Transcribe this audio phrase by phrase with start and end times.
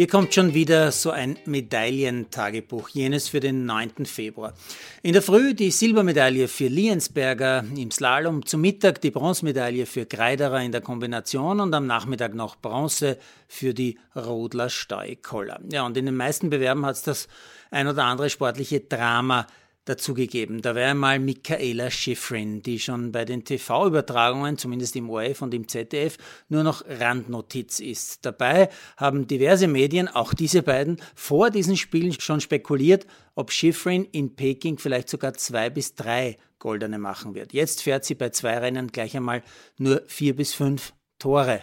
[0.00, 4.06] Hier kommt schon wieder so ein Medaillentagebuch, jenes für den 9.
[4.06, 4.54] Februar.
[5.02, 10.62] In der Früh die Silbermedaille für Liensberger im Slalom, zum Mittag die Bronzemedaille für Greiderer
[10.62, 15.60] in der Kombination und am Nachmittag noch Bronze für die Rodler Steukoller.
[15.70, 17.28] Ja, und in den meisten Bewerben hat es das
[17.70, 19.48] ein oder andere sportliche Drama
[19.84, 20.62] dazugegeben.
[20.62, 25.68] Da wäre einmal Michaela Schifrin, die schon bei den TV-Übertragungen, zumindest im ORF und im
[25.68, 26.16] ZDF,
[26.48, 28.24] nur noch Randnotiz ist.
[28.24, 34.36] Dabei haben diverse Medien, auch diese beiden, vor diesen Spielen schon spekuliert, ob Schifrin in
[34.36, 37.52] Peking vielleicht sogar zwei bis drei Goldene machen wird.
[37.52, 39.42] Jetzt fährt sie bei zwei Rennen gleich einmal
[39.78, 41.62] nur vier bis fünf Tore.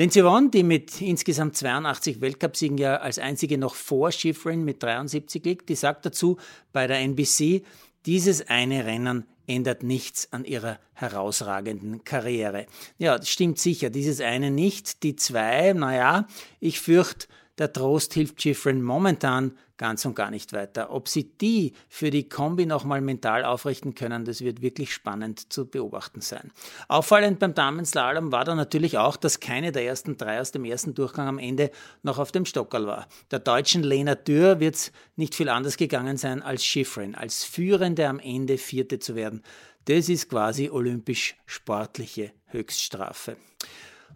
[0.00, 5.44] Lindsey Vonn, die mit insgesamt 82 Weltcupsiegen ja als einzige noch vor Schifrin mit 73
[5.44, 6.38] liegt, die sagt dazu
[6.72, 7.66] bei der NBC,
[8.06, 12.64] dieses eine Rennen ändert nichts an ihrer herausragenden Karriere.
[12.96, 15.02] Ja, das stimmt sicher, dieses eine nicht.
[15.02, 16.26] Die zwei, naja,
[16.60, 17.26] ich fürchte,
[17.60, 20.90] der Trost hilft Schifrin momentan ganz und gar nicht weiter.
[20.90, 25.66] Ob sie die für die Kombi nochmal mental aufrichten können, das wird wirklich spannend zu
[25.66, 26.52] beobachten sein.
[26.88, 30.94] Auffallend beim Damenslalom war da natürlich auch, dass keine der ersten drei aus dem ersten
[30.94, 31.70] Durchgang am Ende
[32.02, 33.06] noch auf dem Stockerl war.
[33.30, 38.08] Der deutschen Lena Dürr wird es nicht viel anders gegangen sein als Schifrin, als Führende
[38.08, 39.42] am Ende Vierte zu werden.
[39.84, 43.36] Das ist quasi olympisch-sportliche Höchststrafe.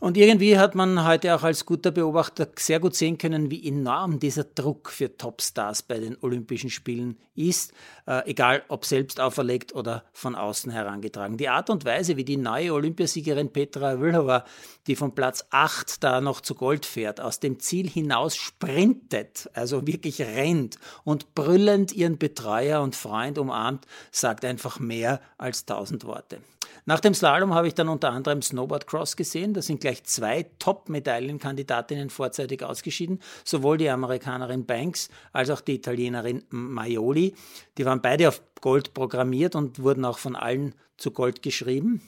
[0.00, 4.19] Und irgendwie hat man heute auch als guter Beobachter sehr gut sehen können, wie enorm
[4.19, 7.73] dieser Druck für Topstars bei den Olympischen Spielen ist,
[8.06, 11.37] äh, egal ob selbst auferlegt oder von außen herangetragen.
[11.37, 14.45] Die Art und Weise, wie die neue Olympiasiegerin Petra Vlhova,
[14.87, 19.87] die von Platz 8 da noch zu Gold fährt, aus dem Ziel hinaus sprintet, also
[19.87, 26.41] wirklich rennt und brüllend ihren Betreuer und Freund umarmt, sagt einfach mehr als tausend Worte.
[26.87, 29.55] Nach dem Slalom habe ich dann unter anderem Snowboard Cross gesehen.
[29.55, 33.21] Da sind gleich zwei Top-Medaillenkandidatinnen vorzeitig ausgeschieden.
[33.45, 37.34] Sowohl die Amerikanerin Banks als auch die Italienerin Maioli.
[37.78, 42.03] Die waren beide auf Gold programmiert und wurden auch von allen zu Gold geschrieben.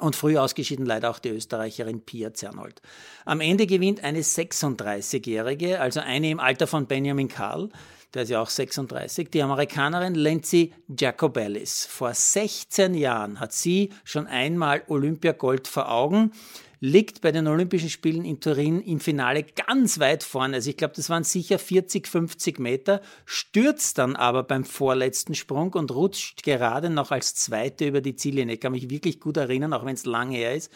[0.00, 2.82] Und früh ausgeschieden leider auch die Österreicherin Pia Zernold.
[3.24, 7.70] Am Ende gewinnt eine 36-Jährige, also eine im Alter von Benjamin Karl
[8.14, 11.84] der ist ja auch 36, die Amerikanerin Lindsay Jacobellis.
[11.86, 16.32] Vor 16 Jahren hat sie schon einmal Olympiagold vor Augen
[16.80, 20.56] liegt bei den Olympischen Spielen in Turin im Finale ganz weit vorne.
[20.56, 25.72] Also ich glaube, das waren sicher 40, 50 Meter, stürzt dann aber beim vorletzten Sprung
[25.74, 28.54] und rutscht gerade noch als Zweite über die Ziellinie.
[28.54, 30.70] Ich kann mich wirklich gut erinnern, auch wenn es lang her ist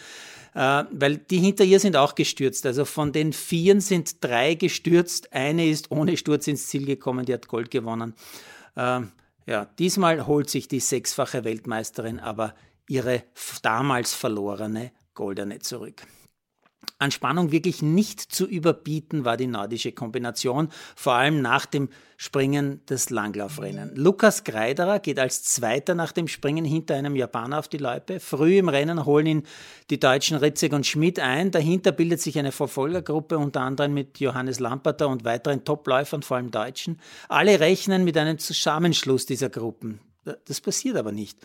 [0.54, 2.66] äh, weil die hinter ihr sind auch gestürzt.
[2.66, 7.34] Also von den Vieren sind drei gestürzt, eine ist ohne Sturz ins Ziel gekommen, die
[7.34, 8.14] hat Gold gewonnen.
[8.76, 9.00] Äh,
[9.46, 12.54] ja, diesmal holt sich die sechsfache Weltmeisterin aber
[12.88, 13.24] ihre
[13.62, 16.02] damals verlorene Goldene zurück.
[16.98, 22.84] An Spannung wirklich nicht zu überbieten war die nordische Kombination, vor allem nach dem Springen
[22.86, 23.96] des Langlaufrennen.
[23.96, 28.20] Lukas Greiderer geht als Zweiter nach dem Springen hinter einem Japaner auf die Loipe.
[28.20, 29.42] Früh im Rennen holen ihn
[29.90, 31.50] die Deutschen Ritzig und Schmidt ein.
[31.50, 36.52] Dahinter bildet sich eine Verfolgergruppe, unter anderem mit Johannes Lamperter und weiteren Topläufern, vor allem
[36.52, 37.00] Deutschen.
[37.28, 40.00] Alle rechnen mit einem Zusammenschluss dieser Gruppen.
[40.24, 41.36] Das passiert aber nicht.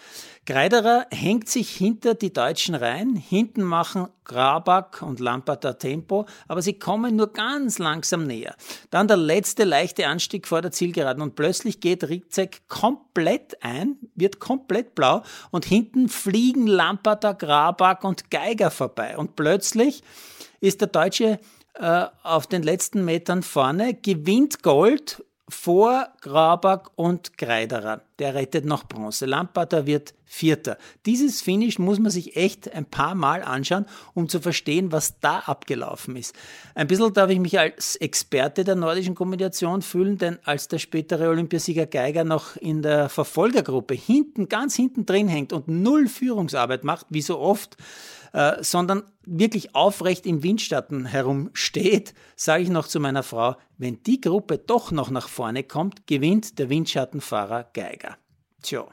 [0.46, 3.16] Greiderer hängt sich hinter die Deutschen rein.
[3.16, 8.56] Hinten machen Grabak und Lamperter Tempo, aber sie kommen nur ganz langsam näher.
[8.92, 14.40] Dann der letzte leichte Anstieg vor der Zielgeraden und plötzlich geht Ritzek komplett ein, wird
[14.40, 19.18] komplett blau und hinten fliegen Lamperter, Grabak und Geiger vorbei.
[19.18, 20.04] Und plötzlich
[20.60, 21.40] ist der Deutsche
[21.74, 28.02] äh, auf den letzten Metern vorne, gewinnt Gold vor Grabak und Greiderer.
[28.20, 29.26] Der rettet noch Bronze.
[29.26, 30.78] Lamparter wird Vierter.
[31.06, 35.40] Dieses Finish muss man sich echt ein paar Mal anschauen, um zu verstehen, was da
[35.40, 36.36] abgelaufen ist.
[36.76, 41.30] Ein bisschen darf ich mich als Experte der nordischen Kombination fühlen, denn als der spätere
[41.30, 47.06] Olympiasieger Geiger noch in der Verfolgergruppe hinten, ganz hinten drin hängt und null Führungsarbeit macht,
[47.10, 47.78] wie so oft,
[48.34, 54.22] äh, sondern wirklich aufrecht im Windschatten herumsteht, sage ich noch zu meiner Frau, wenn die
[54.22, 58.18] Gruppe doch noch nach vorne kommt, gewinnt der Windschattenfahrer Geiger.
[58.62, 58.86] Tja.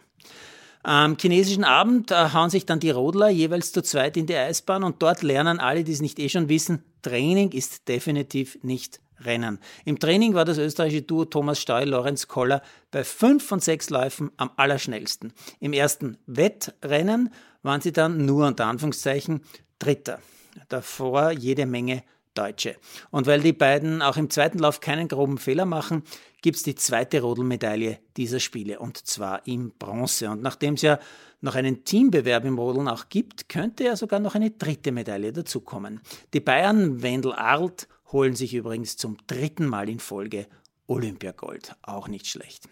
[0.82, 4.84] Am chinesischen Abend äh, hauen sich dann die Rodler jeweils zu zweit in die Eisbahn
[4.84, 9.58] und dort lernen alle, die es nicht eh schon wissen, Training ist definitiv nicht Rennen.
[9.84, 14.30] Im Training war das österreichische Duo Thomas Steuer, Lorenz Koller bei fünf von sechs Läufen
[14.36, 15.32] am allerschnellsten.
[15.60, 17.30] Im ersten Wettrennen
[17.62, 19.42] waren sie dann nur unter Anführungszeichen
[19.78, 20.20] Dritter.
[20.68, 22.04] Davor jede Menge
[22.34, 22.76] Deutsche.
[23.10, 26.02] Und weil die beiden auch im zweiten Lauf keinen groben Fehler machen,
[26.42, 30.28] gibt es die zweite Rodelmedaille dieser Spiele und zwar im Bronze.
[30.30, 30.98] Und nachdem es ja
[31.40, 36.00] noch einen Teambewerb im Rodeln auch gibt, könnte ja sogar noch eine dritte Medaille dazukommen.
[36.32, 40.46] Die Bayern Wendel Arlt holen sich übrigens zum dritten Mal in Folge
[40.86, 41.74] Olympiagold.
[41.82, 42.68] Auch nicht schlecht.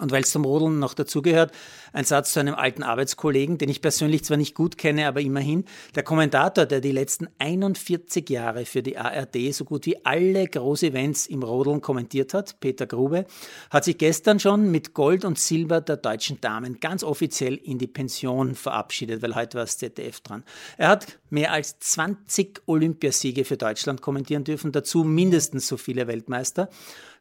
[0.00, 1.52] Und weil es zum Rodeln noch dazugehört,
[1.92, 5.64] ein Satz zu einem alten Arbeitskollegen, den ich persönlich zwar nicht gut kenne, aber immerhin.
[5.94, 11.26] Der Kommentator, der die letzten 41 Jahre für die ARD so gut wie alle Großevents
[11.26, 13.26] im Rodeln kommentiert hat, Peter Grube,
[13.70, 17.86] hat sich gestern schon mit Gold und Silber der deutschen Damen ganz offiziell in die
[17.86, 20.44] Pension verabschiedet, weil heute war das ZDF dran.
[20.76, 26.68] Er hat mehr als 20 Olympiasiege für Deutschland kommentieren dürfen, dazu mindestens so viele Weltmeister.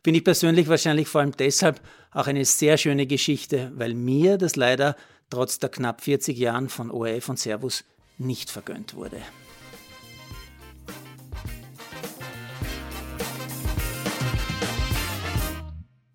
[0.03, 1.81] Finde ich persönlich wahrscheinlich vor allem deshalb
[2.11, 4.95] auch eine sehr schöne Geschichte, weil mir das leider
[5.29, 7.83] trotz der knapp 40 Jahren von ORF und Servus
[8.17, 9.21] nicht vergönnt wurde.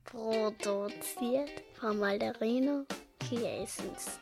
[0.05, 2.87] Produziert von Malderino
[3.21, 4.19] Kiesens.